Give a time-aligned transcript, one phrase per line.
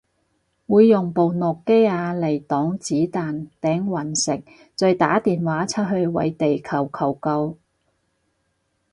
[0.67, 4.43] 會用部諾基亞嚟擋子彈頂隕石
[4.75, 7.57] 再打電話出去為地球求救